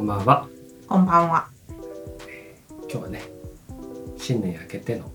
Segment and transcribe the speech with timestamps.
[0.00, 0.48] こんばんは。
[0.88, 1.48] こんばんは。
[2.88, 3.22] 今日はね、
[4.16, 5.12] 新年明けての、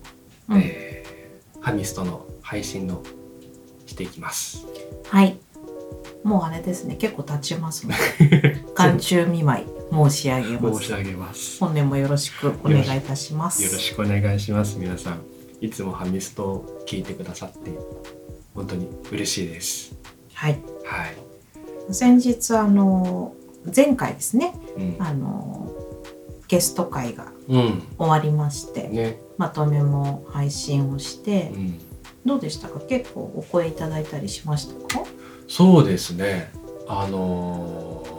[0.50, 3.02] うんえーハミストの配信の
[3.88, 4.64] していきます。
[5.08, 5.40] はい。
[6.24, 7.94] もうあれですね、結構経ちますの
[8.30, 10.80] で、 寒中見舞い申し上げます。
[10.82, 11.60] 申し上げます。
[11.60, 13.64] 本年もよろしくお願いいたします。
[13.64, 14.78] よろしくお願いします。
[14.78, 15.22] 皆さん、
[15.62, 17.72] いつもハミストを聞いてくださって
[18.54, 19.96] 本当に嬉しいです。
[20.36, 20.62] はい。
[20.84, 21.16] はい。
[21.92, 23.34] 先日あの
[23.74, 24.96] 前回ですね、うん。
[25.00, 25.72] あの
[26.48, 27.84] ゲスト会がうん。
[27.98, 29.20] 終わりまして、ね。
[29.38, 31.80] まとめも配信をしてう、ん。
[32.26, 32.80] どうでしたか？
[32.82, 35.06] 結構お声いただいたりしましたか？
[35.48, 36.52] そうですね。
[36.88, 38.16] あのー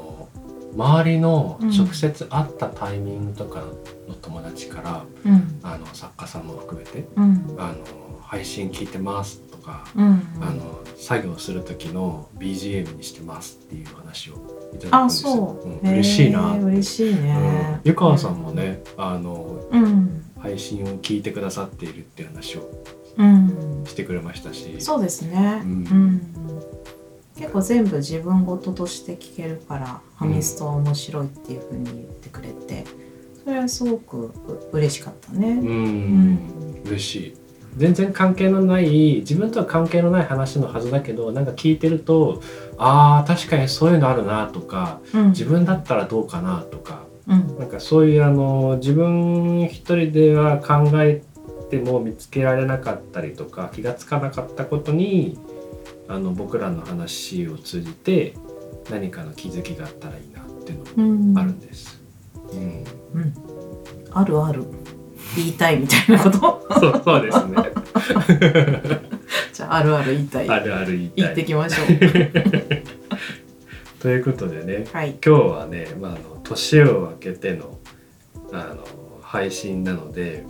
[0.77, 3.63] 周りのうん直接会ったタイミングとか
[4.07, 7.77] の友達から、うんあの作家さんも含めて、うんあの
[8.21, 10.23] 配信聞いてますとか、うん。
[10.43, 14.35] あの作業する時の BGM にしてますっていう話を
[14.75, 15.31] いただくんあ、ですよ。
[15.33, 15.87] そう。
[15.87, 17.89] ん嬉しいな嬉しいねうん。
[17.89, 20.23] 湯川さんもね、あのうん。
[20.39, 22.71] 配信を聞いてくださっているっていう話を
[23.19, 23.83] うん。
[23.87, 25.63] してくれましたし、そうですね。
[25.65, 26.23] ううんん。
[27.37, 32.85] 結構全部自分事として聞けるから、ファミストは面白いっていう風に言ってくれて、
[33.45, 34.33] それはすごくう
[34.73, 35.49] 嬉しかったね。
[35.51, 37.35] うん、うん嬉しい。
[37.77, 42.41] 全然関係のない自分とは関係のない話のはずだけどなんか聞いてると
[42.79, 51.23] あー確かにそういうのあるなとかうん自分だったらどうかなとかうんなんかそういうあの自分一人では考え
[51.71, 55.39] ても見つけられなかったりとか気がつかなかったことに
[56.09, 58.35] あの僕らの話を通じて
[58.91, 62.01] 何かの気づきがあったらいいなっていううんのがあるんです。
[62.53, 63.35] うん、うん。
[64.13, 64.65] あるある。
[65.37, 66.67] 言いたいみたいなこと？
[66.81, 67.57] そうそうですね。
[69.53, 70.49] じゃああるある言いたい。
[70.49, 71.35] あるある言い言たい。
[71.35, 71.87] ってきましょう。
[74.01, 75.17] ということでねはい。
[75.25, 77.79] 今日はね、まあ、あの年を明けての
[78.53, 78.85] あの
[79.23, 80.45] 配信なので、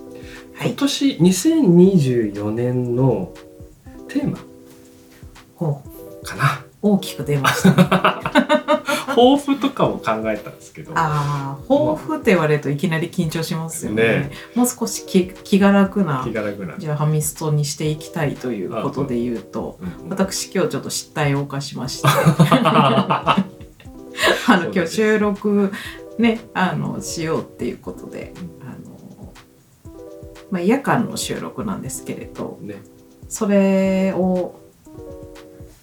[0.55, 0.77] はい今。
[0.77, 3.33] 年2024年の
[4.09, 4.39] テーマ。
[6.23, 8.33] かな大きく出ました。
[9.17, 14.03] 抱負とかも考えたんですけどああ、抱負って言われるといきなり緊張しますよね。
[14.03, 14.31] ね。
[14.55, 16.23] もう少し気気が楽な。
[16.23, 16.35] 気。
[16.35, 20.11] が楽な、じゃあハミストにしていきたいということで言うと、うん。
[20.11, 22.09] 私今日ちょっと失態を犯しまして。
[22.13, 23.47] あ
[24.49, 25.73] の今日収録
[26.19, 29.33] ねあのしようっていうことであの、
[30.51, 32.77] まあ、夜間の収録なんですけれどね、
[33.31, 34.61] それを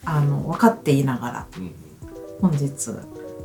[0.05, 1.73] あの分かっていながらうん。
[2.43, 2.91] 本日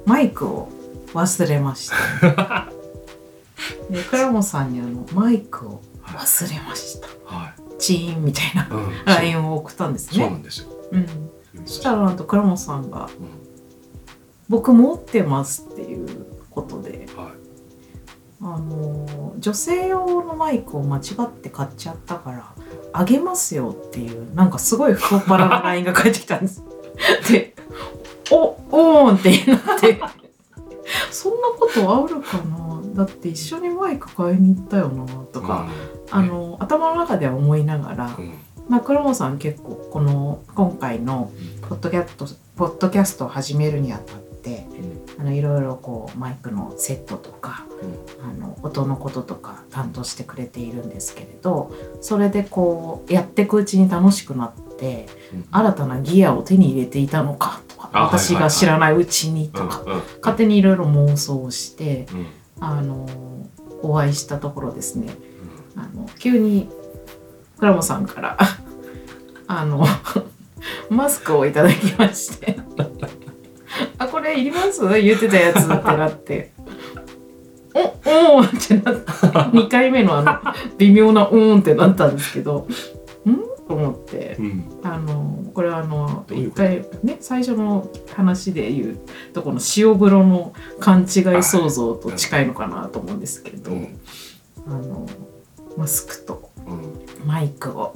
[0.08, 0.70] マイクを
[1.12, 2.68] 忘れました。
[3.92, 7.08] で倉本さんにあのマイクを忘れました。
[7.26, 10.36] はチーンみたいない、うん、LINE を送ったんですねそうな。
[10.36, 10.68] んですよ。
[10.92, 10.98] う
[11.60, 13.08] ん、そしたらなんと倉本さんがう
[14.48, 16.08] 「僕持ってます」っていう
[16.50, 17.32] ことでん、はい、
[18.40, 22.54] あの女性用のマイクを間違って買っちゃったから
[22.94, 26.62] あげますよっていうなんかすごい太っ腹な LINE が返ってきたんです。
[27.30, 27.54] で
[28.30, 30.00] 「おおーん」ってなって。
[31.10, 32.80] そんなことあるかな？
[32.94, 35.68] だって一緒にマイク買いに行ったよなとか、
[36.10, 38.32] あの頭の中では思いながらうん、うん
[38.68, 41.30] まあ、倉本さん結構この今回の
[41.62, 44.66] ポッドキャストポッドキャストを始めるにあたって
[45.18, 47.66] あのいろいろこうマイクのセットとか
[48.22, 55.46] あの音のこととか担当してくれているんですけれどそれでこうやっていくうちに楽しくなってうん。
[55.50, 59.84] 新たなギアを手に入れていたのかとか私が知らないうちにとか
[60.20, 62.26] 勝手にいろいろ妄想をしてうん。
[62.60, 63.06] あの
[63.82, 65.14] お会いしたところですね。
[65.76, 66.68] あの急に
[67.58, 68.36] 倉本さんから
[69.46, 69.86] あの
[70.90, 72.58] マスクをいただきまして
[73.98, 76.50] 「あこれいります?」言ってたやつってなって
[77.74, 79.10] 「おおーってなって。
[79.56, 80.36] 2回目のあの
[80.78, 82.66] 微妙な「うん」ってなったんですけど「ん?」
[83.68, 84.80] と思ってうん。
[84.82, 89.00] あのこれはあの一回ね最初の話で言う
[89.34, 93.70] とこの塩風呂の勘違い想像と近いのかなと思うんですけれど。
[93.70, 93.98] うん。
[94.66, 95.06] あの
[95.76, 97.26] マスクとうん。
[97.26, 97.94] マイクを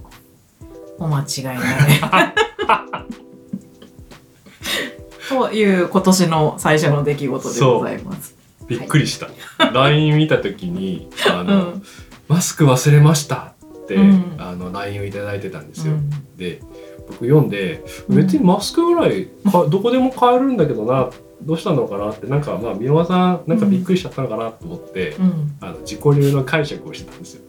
[0.98, 2.34] お間違いない
[5.28, 8.36] という今年の最初の出来事でございます。
[8.68, 9.28] びっくりした。
[9.72, 11.82] LINE 見た時にあの、うん。
[12.28, 15.94] マスク忘れましたって、うんあの LINE をいただいてたんですよ。
[15.94, 16.10] うん。
[16.36, 16.60] で
[17.08, 18.16] 僕読んでうん。
[18.16, 21.10] 別にマスクぐらいかどこでも買えるんだけどな
[21.42, 25.56] どうしたのかなってなんかまあ宮川さんなんかびっくりしちゃったのかなと思って、うん。
[25.60, 27.42] あの自己流の解釈をしてたんですよ。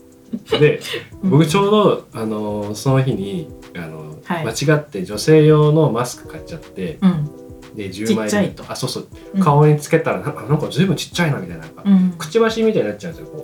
[0.60, 0.80] で
[1.22, 1.30] うん。
[1.32, 4.46] 僕ちょうどあのその日にあの、はい。
[4.46, 7.30] 間違って女性用のマスク買っちゃってうん。
[7.76, 8.64] で10ち枚っちゃいと。
[8.68, 9.08] あそうそう。
[9.36, 9.42] うん。
[9.42, 12.12] 顔につけたらなんかなんか随分ちっちゃいなみたいななんか、うん。
[12.18, 13.44] くちばしみたいになっちゃうんですよこ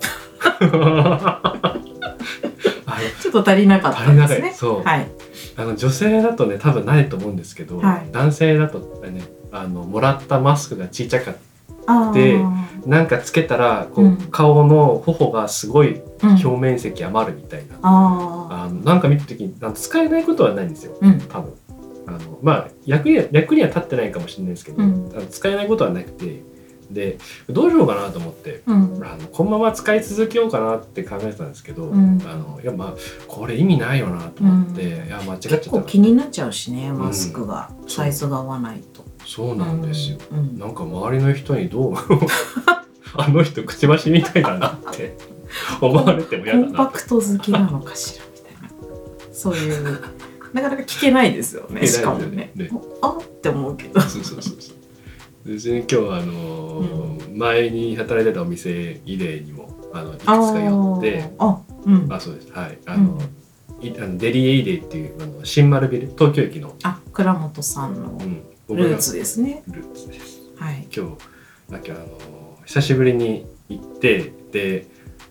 [0.62, 1.76] あ
[3.20, 4.52] ちょっと足りなかったんですね。
[4.54, 5.06] そう、はい。
[5.56, 8.08] あの女性だとね多分ないと思うんですけど、はい。
[8.12, 11.34] 男性だとねあのもらったマスクがちっちゃかっ
[11.86, 12.12] あー。
[12.12, 12.44] で
[12.86, 14.16] なんかつけたらこう、うん。
[14.30, 16.30] 顔の頬がすごいうん。
[16.30, 20.96] 表面積余るみたいな、ああのなんか見た時になんか使えないことはないんですよ。
[21.00, 21.20] ーうん。
[21.20, 21.52] 多分。
[22.06, 25.10] あのまあ役には役には立ってないかもしれないですけど、うん。
[25.30, 26.42] 使えないことはなくて
[26.90, 29.02] でどうしようかなと思ってうん。
[29.04, 32.20] あのこのまま使い続けようかなって考えてたんですけど、うん。
[32.26, 32.94] あのいやまあ
[33.28, 35.06] これ意味ないよなと思って、うん。
[35.06, 39.04] いや間違っちゃったな結構気になっちゃうしねマスクがんサイズが合わないと。
[39.26, 40.58] そうなんですよ、うん。
[40.58, 41.94] なんか周りの人にどう
[43.14, 45.16] あの人くちばしみたいだなって
[45.80, 46.66] 思われても嫌だな。
[46.66, 48.74] コンパクト好きなのかしらみたいな。
[49.32, 50.00] そういう。
[50.52, 52.50] なかなか聞けないですよねしかもね。
[52.54, 52.70] ね
[53.02, 54.00] あって思うけど。
[54.00, 54.79] そうそうそうそう
[55.44, 61.30] 別に今日はあのー前に働いてたお店以例にもあのいくつか寄って。
[61.38, 62.12] あうん。
[62.12, 62.52] あそうです。
[62.52, 62.78] はい。
[62.86, 63.18] あの、
[63.80, 68.18] いあのデリエイデイっていうあの新丸ビル東京駅の、あ倉本さんの
[68.68, 69.62] ルーツですね。
[69.68, 70.40] ルーツです。
[70.56, 70.86] はい。
[70.94, 71.16] 今
[71.68, 74.86] 日なんかあの久しぶりに行ってで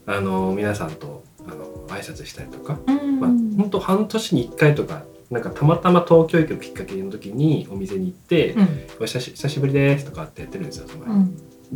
[0.05, 3.19] あの皆さんとあの挨拶したりとか、うん。
[3.19, 8.67] まあ本当半年に1回とかなんかたまたま東京駅をきっかけの時にお店に行ってうん
[9.01, 11.15] 「お久し久しぶりです」とかってやってるんですよその前。
[11.15, 11.35] うん。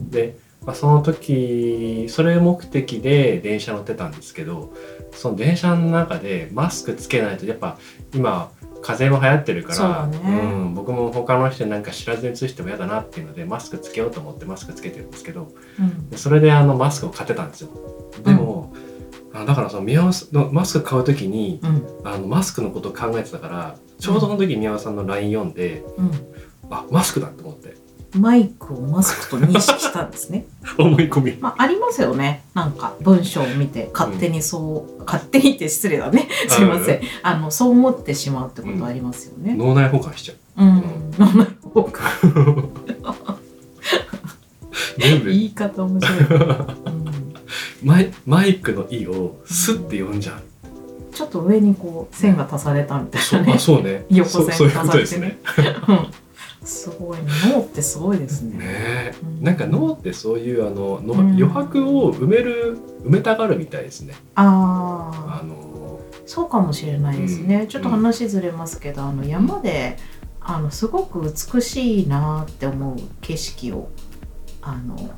[0.10, 4.74] で、まあ、その時それ目的で電車乗ってたんですけど
[5.12, 7.78] その電車の中でマスクつけないとやっぱ
[8.14, 8.52] 今
[8.82, 9.86] 風邪も流行ってるからそ
[10.30, 16.10] うん、僕も他の人になんか知らずにつしても嫌だなっていうのでマスクつけようと思ってマスクつけてるんですけどうん。
[16.10, 17.70] でそれであのマスクを買ってたんですよ。
[18.24, 18.63] でも、
[19.34, 26.12] あだからその宮尾さんのマスク買う時にうんあのマスクのことを考えてたからちょうどその時宮尾さんの LINE 読んで、うん
[26.70, 27.76] あマスクだと思って
[28.16, 30.46] マイクをマスクと認識したんですね。
[30.78, 32.44] 思い込みまあ、ありますよね。
[32.54, 36.28] なんか文章を見て勝手にそう、勝手にって失礼だね。
[36.48, 37.02] すいません。
[37.24, 39.56] あのそう思ってしまうってことありますよね。
[39.56, 40.84] 脳内保管しちゃううん。
[41.18, 42.04] 名前をか
[45.00, 46.20] 全部言い方面白い。
[46.86, 47.13] うん
[47.84, 53.54] マイマイクの「い」をスッて読んじゃう、ちょっと上にこう線が足されたみたそいうなね。
[53.54, 53.60] あ。
[53.60, 54.06] そうね。
[54.10, 55.38] 横線そうそういうことですね。
[55.88, 56.08] うん。
[56.66, 57.24] すごいね。
[57.54, 58.58] 脳ってすごいですね。
[58.58, 58.64] ね。
[58.64, 59.44] えうん。
[59.44, 61.20] なんか脳ってそういうあののうん。
[61.32, 64.16] 余白を埋める埋めたがるみたいですね。
[64.36, 65.42] ああ。
[65.42, 67.68] あのそうかもしれないですね、うん。
[67.68, 69.98] ちょっと話ずれますけど、あの山で
[70.40, 73.90] あのすごく美しいなって思う景色を
[74.62, 75.12] あの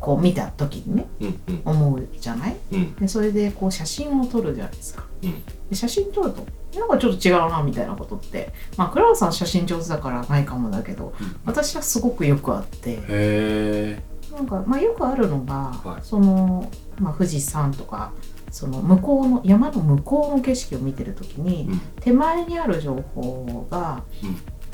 [0.00, 1.62] こう見た時にねうんうん。
[1.64, 2.56] 思うじゃない？
[2.72, 2.94] うん。
[2.96, 5.04] でそれでこう写真を撮るじゃないですか。
[5.22, 5.42] うん。
[5.70, 6.46] で写真撮ると
[6.78, 11.14] なんかちょっと違うなみたいなことってまあクラウさん写真上手だからないかもだけど
[11.44, 13.98] 私はすごくよくあって
[14.32, 16.02] なんか、まあ、よくあるのが、はい。
[16.02, 18.12] その、まあ、富士山とか
[18.50, 21.80] その向こうの山の向こうの景色を見てる時に、うん。
[22.00, 24.02] 手前にある情報が、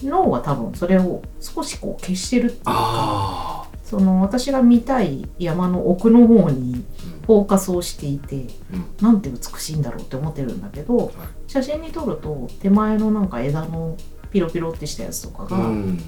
[0.02, 6.84] 脳は多分それを少しこう消してるっていうかあその私が見たい山の奥の方に
[7.22, 8.86] あフォーカスをしていて、うん。
[9.00, 11.12] なんて美しいんだろうって思ってるんだけど、
[11.46, 13.96] 写真に撮ると手前のなんか枝の
[14.32, 15.98] ピロピロってしたやつとかが、うん。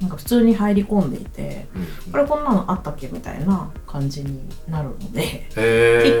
[0.00, 1.68] なんか普通に入り込んでいて。
[2.04, 2.12] うん。
[2.12, 5.46] これこんなのあったっけみたいな感じになるので、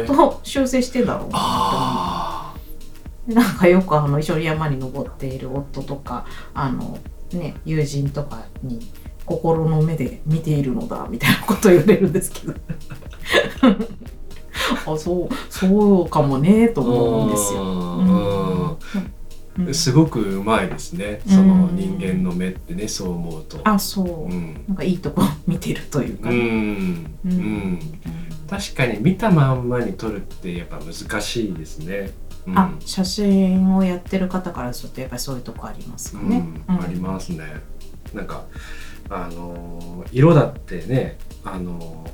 [0.06, 3.34] きっと修正してんだろうなあって思う。
[3.34, 6.24] でなんかよくあの一緒に山に登っている夫とか
[6.54, 6.98] あの、
[7.32, 8.78] ね、友人とかに
[9.26, 12.54] 心の目で見ているのだみたいなこと言われるんですけど。
[14.86, 17.60] あそうそうかもねと思うんですよ。
[17.60, 18.78] よ
[19.58, 19.74] うん。
[19.74, 21.34] すごくうまいですね、うん。
[21.34, 23.60] その人間の目ってねそう思うと。
[23.64, 24.64] あそう、うん。
[24.68, 27.32] なんかいいとこ見てるというかうね、ん、ううん。
[27.74, 27.80] ん、
[28.48, 32.10] 確かに見たまんまに撮るってやっぱ難しいですね、
[32.46, 36.46] うん、あ写真をやってる方からするとやっぱりそういうとこありますよね。
[36.68, 37.44] うん、ありますね。
[38.14, 38.44] なんか
[39.08, 42.06] あのー色だってねあの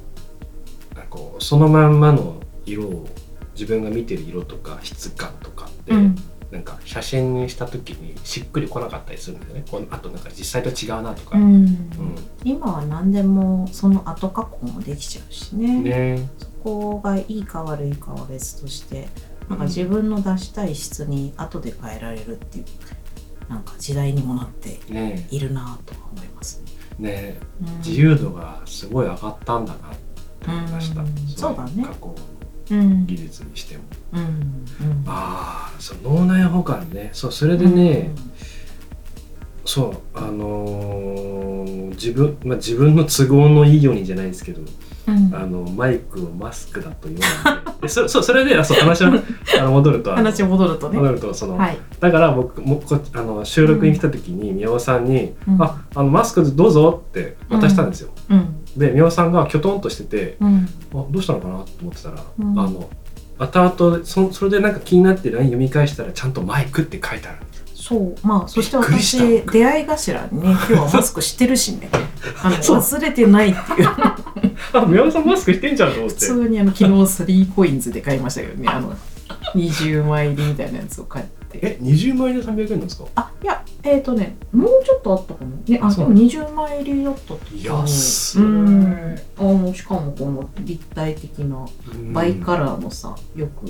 [0.92, 3.08] ーなんかこうそのまんまの色を
[3.54, 6.16] 自分が見てる色とか質感とかって、うん。
[6.50, 9.64] なんか写真にした時にしっくりこなかったりするんだよね。
[9.70, 11.88] こうあとなんか実際と違うなとか、うん。
[12.44, 15.80] 今は何でもその後加工もできちゃうしね。
[15.80, 16.28] ね。
[16.38, 19.08] そこがいいか悪いかは別として
[19.48, 22.64] なんか自分の出したい質に後で変えられるっていう
[23.48, 25.26] なんか時代にもなってね。
[25.30, 26.61] いるなとは思いますね。
[26.98, 27.78] ねうん。
[27.78, 29.92] 自由度がすごい上がったんだなっ
[30.40, 31.08] て思いました、うん。
[31.28, 31.84] そうだね。
[31.84, 32.14] 加工の
[32.70, 33.06] うん。
[33.06, 33.82] 技術にしても、
[34.12, 34.20] うん。
[34.20, 34.26] うん。
[35.06, 37.10] ああそう脳内保管ね。
[37.12, 38.10] そうそれでね、
[39.64, 44.62] そうあのー自分、まあ、自分の都合のいいようにじゃないですけど
[45.06, 45.34] うん。
[45.34, 47.64] あのマイクをマスクだと言わない。
[47.82, 49.18] ででそそそれであそう話の
[49.60, 50.98] あの戻ると話戻るとね。
[50.98, 51.78] 戻るとその、はい。
[52.00, 55.62] だから僕もこあの収録に来た時に宮尾さんに「うん。
[55.62, 58.10] ああのマスクどうぞ」って渡したんですよ。
[58.30, 58.56] うん。
[58.76, 62.58] で宮尾さんがきょとんとしててうん「あどうしたのかな?」と思ってたら、うん。
[62.58, 62.88] あの
[63.38, 67.38] 後々そそれでなんか気になって LINE 読み返したらちゃんと「マイク」って書いてある
[67.92, 71.90] そうまあそして私出会い頭にね今日はマスクしてるしね。
[72.42, 73.88] あの忘れてないっていう。
[74.72, 76.14] あ宮尾さんマスクしてんじゃんと思って。
[76.14, 78.68] 普通にあの昨日3コインズで買いましたけどね。
[78.68, 78.94] あの
[79.54, 81.58] 20枚入りみたいなやつを買って。
[81.60, 83.04] え20枚で300円なんですか？
[83.14, 85.78] あいやえっ、ー、とねもうちょっとあったかもね。
[85.82, 86.08] あでそう。
[86.08, 88.42] も20枚入りだったって安い。
[88.42, 89.18] うん。
[89.38, 91.66] あのしかもこの立体的な
[92.14, 93.66] バイカラーのさよく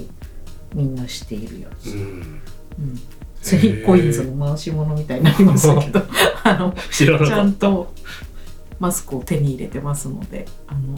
[0.75, 2.43] みんなしているやつ、うん。
[2.79, 3.01] うん、
[3.43, 6.03] スリーコインズの回し物みたいになりましたけど
[6.45, 7.93] あのちゃんと
[8.79, 10.97] マスクを手に入れてますのであの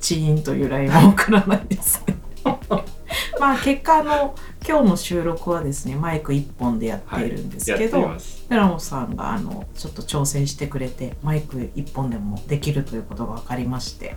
[0.00, 2.16] チーンというラインは送らないですね
[3.38, 4.34] まあ結果あの
[4.66, 8.46] 今日の収録はですねマイク1本でやっているんですけど、みます。
[8.48, 14.16] 寺本さんがあのちょっと挑戦してくれてマイク1本でもできるということが分かりまして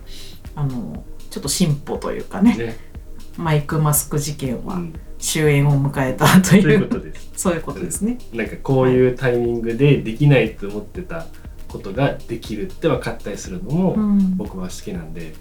[0.55, 2.77] あのちょっと進歩というかねね、
[3.37, 4.93] マイクマスク事件はうん、
[5.25, 7.31] 終焉を迎えたとという,、いうことです。
[7.35, 8.19] そういうことですね。
[8.33, 11.25] なんかこういうタイミングでできないと思ってた
[11.67, 15.33] ことができるって分かったりするのもうん、僕は好きなんで、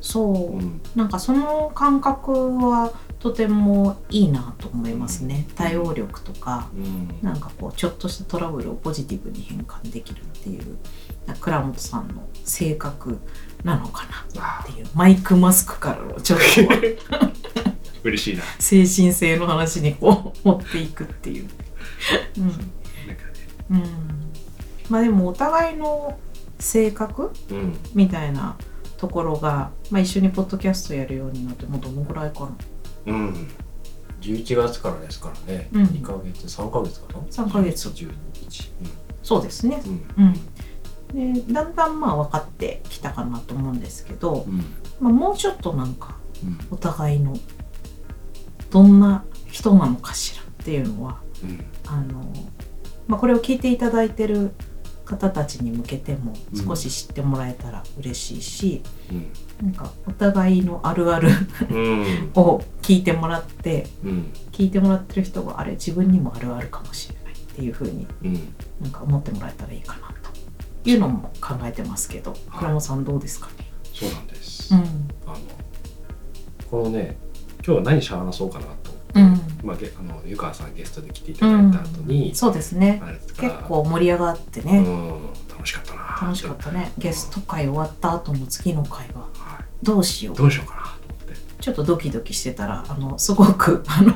[0.00, 0.80] そう、うん。
[0.94, 5.46] なんかその感覚はとてもいいなと思いますね。
[5.54, 7.18] 対応力とかうん。
[7.22, 10.76] なんかこうちょっとしたトラブルをポジティブに変換できるっていう
[11.40, 13.18] 倉本さんの性格
[13.64, 14.86] なのかなあっていう。
[14.94, 18.42] マイクマスクからのちょっとこう嬉しいな。
[18.58, 21.48] 精神性の話にこう持っていくっていう。
[22.38, 22.46] うん。
[22.46, 22.68] なんかね。
[23.70, 23.82] うん、
[24.88, 26.18] まあでもお互いの
[26.58, 27.76] 性格うん。
[27.94, 28.56] みたいな
[28.98, 32.50] ところが、まあ、一緒にポッドキャストやるようになってもうどのぐらいかな。
[33.06, 33.48] うん。
[34.20, 35.84] 11月からですからね、うん。
[35.84, 37.88] 2ヶ月3ヶ月かな？3ヶ月。
[37.88, 38.70] 12日。
[39.22, 39.82] そうですね。
[39.86, 40.24] うん。
[40.26, 41.44] うん。
[41.44, 44.64] でだんだんまあ分かってきたかなと思うんですけど、うん。
[45.00, 46.58] まあ、もうちょっとなんかうん。
[46.70, 47.34] お互いの
[48.70, 51.64] どんな人なのかしらっていうのはうん。
[51.86, 52.32] あの、
[53.06, 54.52] まあ、これを聞いていただいてる
[55.04, 56.64] 方たちに向けてもうん。
[56.64, 59.66] 少し知ってもらえたら嬉しいし、うん。
[59.66, 61.28] なんかお互いのあるある
[61.70, 62.30] うん。
[62.34, 64.32] を聞いてもらってうん。
[64.52, 68.34] 聞いてもらってる人があれ自分にもあるあるかもしれないっていう風にうん。
[68.80, 70.08] なんか思ってもらえたらいいかな
[70.82, 72.40] というのも考えてますけどはい。
[72.60, 73.52] 倉本さんどうですかね、
[73.92, 74.80] そうなんです、うん。
[74.80, 75.36] あの
[76.70, 77.18] このね
[77.64, 79.40] 今日は何しゃ話そうかなと、うん。
[79.62, 83.00] まあ、ゲあの湯川さんゲストで来ていただいた後に、そうですね。
[83.04, 85.20] あれですか結構盛り上がってうね、ん。
[85.50, 86.18] 楽しかったな。
[86.22, 86.92] 楽しかったね。
[86.98, 89.64] ゲスト会終わった後の次の会ははい。
[89.82, 90.36] どうしよう。
[90.36, 91.40] どうしようかなと思って。
[91.60, 94.14] ちょっとドキドキしてたらあのすごくあの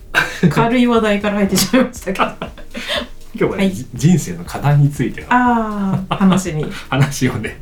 [0.50, 2.24] 軽い話題から入ってしまいましたけど。
[2.24, 2.36] あ
[3.38, 3.74] 今日はね、はい。
[3.74, 6.64] じ人生の課題についてのあー話に。
[6.88, 7.58] 話をね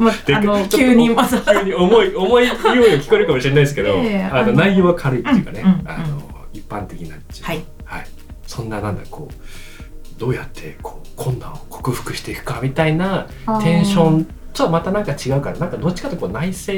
[0.00, 7.64] まであの急にまた急に重い重いように聞こえるかもしれないですけど、いやいやああのの内容は軽いっていうかね、うんうんあの一般的なはい。
[7.84, 8.06] はい、
[8.46, 13.28] そんななんだこうどうやってこう困難を克服していくかみたいな
[13.62, 16.72] テンションとはまたなんか違うからなんかどっちかというとこう内省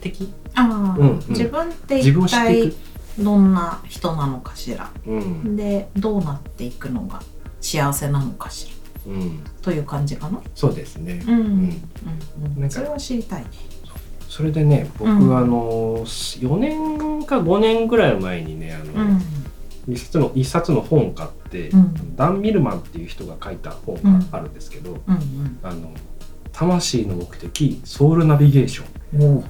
[0.00, 1.24] 的、あー、うんうん。
[1.28, 2.74] 自分って自分を一知っていく。
[2.74, 4.90] 体どんな人なのかしら。
[5.06, 5.56] うん。
[5.56, 7.22] でどうなっていくのが
[7.60, 8.74] 幸せなのかしら。
[8.74, 8.75] うん、
[9.62, 10.40] という感じかな？
[10.54, 11.82] そうですね、うん、うん。
[12.62, 12.70] うん。
[12.70, 13.42] それは知りたい。
[13.42, 13.48] ね
[14.28, 15.36] それでね僕、うん。
[15.36, 19.22] あの4年か5年ぐらい前にねあの、うん。
[19.88, 22.16] 一冊の一冊の本を買って、うん。
[22.16, 24.98] ダン・ミルマンっていう人が書いた本があるんですけど、
[25.62, 25.92] あの
[26.52, 28.96] 魂の目的ソウルナビゲーション。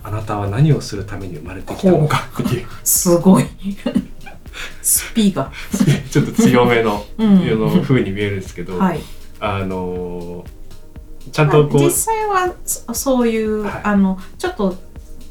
[0.05, 2.67] あなたは何をするために生まれてきたのかっていう。
[2.85, 3.45] すごい。
[4.83, 5.51] スピが、
[6.11, 7.59] ちょっと強めのうん。
[7.59, 9.01] の風に見えるんですけど、はい
[9.41, 10.45] あの
[11.33, 13.81] ちゃんとこう、まあ実際はそそういう、はい。
[13.85, 14.77] あのちょっと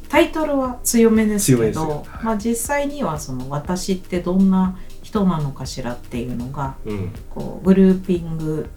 [0.09, 2.25] タイトルは強めですけどはい。
[2.25, 7.13] まあ、実際にはその私ってどんな人なのかしらっていうのがうん。
[7.29, 8.69] こうグルーピング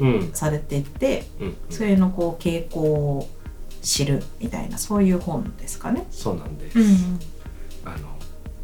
[0.00, 0.30] うん。
[0.32, 1.56] されていってうん。
[1.70, 3.28] それのこう傾向を
[3.82, 6.06] 知るみたいなそういう本ですかね。
[6.10, 7.20] そうなんです、うん、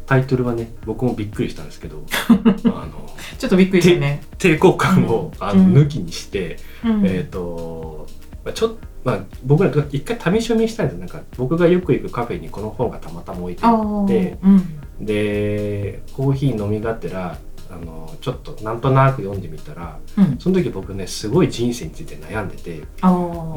[0.05, 4.21] タイトルはね僕もびっくりしたんですけど あのちょっとびっくりしたね。
[4.37, 5.47] 抵抗感を、うん。
[5.47, 5.73] あのうん。
[5.73, 7.05] 抜きにして、うん。
[7.05, 8.07] えっ、と、
[8.45, 14.49] まあ、ちょっとまあ、僕ら一回試し読みしたいんですなんか僕がよく行くカフェにこの本がたまたま置いてああってーう
[15.01, 15.05] ん。
[15.05, 17.37] でコーヒー飲みがてら
[17.69, 20.37] あのちょっとなんとなく読んでみたらうん。
[20.39, 22.83] その時僕ねすごい人生について悩んでて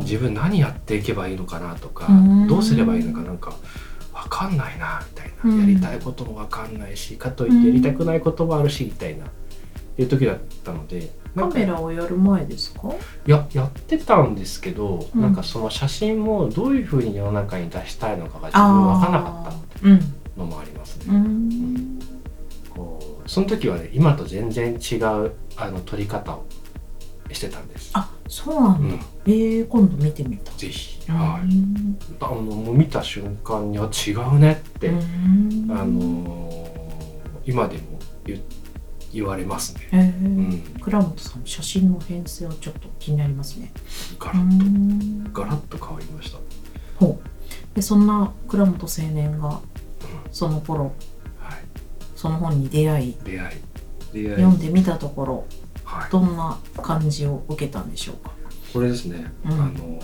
[0.00, 2.48] 自分何やっていけばいいのかなとかうん。
[2.48, 3.54] どうすればいいのかなんか
[4.28, 5.60] 分かんないなみたいな、うん。
[5.60, 9.28] やりたいことも分かんないしかといってやりたくないこともあるしみたいなっ
[9.96, 12.94] ていう時だったのでカメラをやる前ですか？
[13.26, 15.22] ややってたんですけど、うん。
[15.22, 20.04] なんかその写真もどういうふうに世の中に出したいのかが自分分からなかっうんた
[20.38, 21.18] のもありますうね。
[21.18, 21.98] ん。
[22.70, 26.46] こうその時はね今と全然違うあの撮り方を
[27.32, 27.90] してたんです。
[27.94, 30.52] あそうなんだ、うん、えー、今度見てみた。
[30.52, 31.16] ぜひ、うん。
[31.16, 31.40] はい、
[32.20, 35.66] あのもう見た瞬間には違うねって、うん。
[35.70, 36.56] あのー
[37.46, 37.82] 今でも
[38.24, 38.42] 言
[39.12, 39.88] 言われますね。
[39.92, 40.26] えー。
[40.26, 40.28] う
[40.78, 43.72] ん、倉本さん写真の編成はちょっと気になりますね。
[44.18, 45.32] ガラッと、うん。
[45.32, 46.38] ガラッと変わりました。
[46.98, 47.76] ほう。
[47.76, 49.60] でそんな倉本青年が
[50.32, 50.92] その頃
[51.38, 51.58] はい、
[52.16, 53.60] その本に出会い出会い。
[54.12, 54.28] 出会い。
[54.30, 55.44] 読んでみたところ
[55.86, 58.32] はい、どんな感じを受けたんでしょうか？
[58.72, 59.52] これですね、うん。
[59.52, 60.00] あの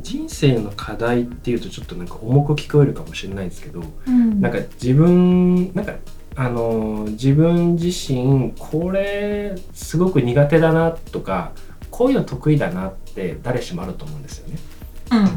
[0.00, 4.40] 人生の課題っていうとちょっとなんか重く聞こえるかもしれないですけど、うん。
[4.40, 5.94] なんか自分なんか
[6.34, 11.52] あの自分自身これすごく苦手だなとか
[11.90, 14.58] こういうの得意だなって誰しもあると思うんですよね。
[15.12, 15.28] うん。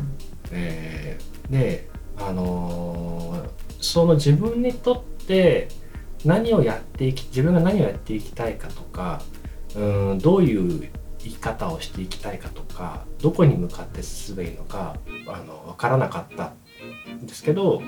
[0.52, 3.46] えーであの
[3.80, 5.68] その自分にとって
[6.25, 9.22] 何をやっていき自分が何をやっていきたいかとか
[9.75, 10.89] うんどういう
[11.20, 14.96] 生き方をしていきたいかとかどこに向かって進めばいいのか
[15.27, 16.53] あの分からなかった
[17.13, 17.82] んですけど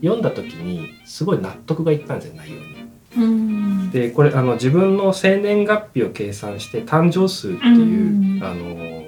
[0.00, 2.84] 読んだ時にすごい納得がいったんですよ内容に。
[3.16, 9.04] うんでこれあの自分の生年月日を計算して誕生数っていう、うんあの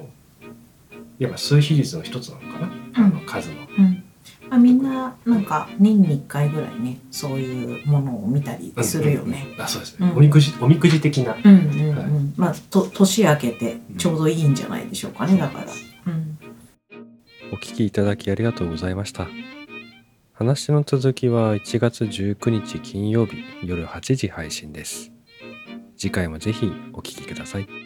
[1.19, 3.56] いわば数比率の一つなのかな、うんあの数の。
[5.27, 9.55] ななんか年に1回ぐらいねそういうものを見たりするよね。
[9.59, 11.37] あそうですね、うんおみくじおみくじ的な。
[11.45, 12.07] うんうんうん、はい
[12.37, 15.67] まあと年明けてちょうどいいんじゃないでしょうかねだから。
[16.07, 16.39] うん
[17.53, 19.29] お聞きいただきありがとうございました。
[20.33, 25.13] 話の続きは1月19日金曜日夜8時配信です。
[25.97, 27.86] 次回もぜひお聞きください。